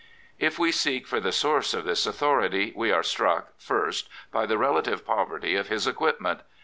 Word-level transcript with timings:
If 0.39 0.57
we 0.57 0.71
seek 0.71 1.05
for 1.05 1.19
the 1.19 1.31
source 1.31 1.75
of 1.75 1.85
this 1.85 2.07
authority, 2.07 2.73
we 2.75 2.91
are 2.91 3.03
struck, 3.03 3.49
first, 3.59 4.09
by 4.31 4.47
the 4.47 4.57
relative 4.57 5.05
poverty 5.05 5.53
of 5.55 5.67
his 5.67 5.85
equipment. 5.85 6.39